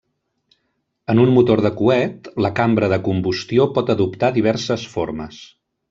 [1.13, 5.45] En un motor de coet la cambra de combustió pot adoptar diverses formes.